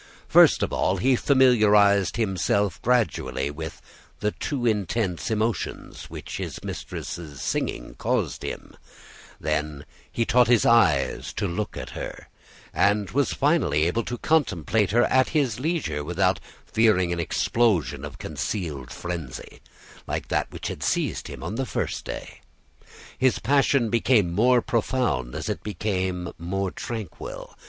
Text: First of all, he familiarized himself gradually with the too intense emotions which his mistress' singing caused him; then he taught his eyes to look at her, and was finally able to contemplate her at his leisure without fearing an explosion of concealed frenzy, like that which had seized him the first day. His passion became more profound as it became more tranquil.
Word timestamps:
First 0.27 0.63
of 0.63 0.73
all, 0.73 0.97
he 0.97 1.15
familiarized 1.15 2.17
himself 2.17 2.81
gradually 2.81 3.51
with 3.51 3.79
the 4.19 4.31
too 4.31 4.65
intense 4.65 5.29
emotions 5.29 6.05
which 6.09 6.37
his 6.37 6.63
mistress' 6.63 7.31
singing 7.39 7.93
caused 7.99 8.41
him; 8.41 8.75
then 9.39 9.85
he 10.11 10.25
taught 10.25 10.47
his 10.47 10.65
eyes 10.65 11.31
to 11.33 11.47
look 11.47 11.77
at 11.77 11.91
her, 11.91 12.29
and 12.73 13.11
was 13.11 13.31
finally 13.33 13.83
able 13.85 14.03
to 14.05 14.17
contemplate 14.17 14.89
her 14.89 15.03
at 15.03 15.29
his 15.37 15.59
leisure 15.59 16.03
without 16.03 16.39
fearing 16.65 17.13
an 17.13 17.19
explosion 17.19 18.03
of 18.03 18.17
concealed 18.17 18.89
frenzy, 18.91 19.61
like 20.07 20.29
that 20.29 20.51
which 20.51 20.67
had 20.67 20.81
seized 20.81 21.27
him 21.27 21.41
the 21.57 21.63
first 21.63 22.05
day. 22.05 22.41
His 23.19 23.37
passion 23.37 23.91
became 23.91 24.31
more 24.33 24.63
profound 24.63 25.35
as 25.35 25.47
it 25.47 25.61
became 25.61 26.33
more 26.39 26.71
tranquil. 26.71 27.55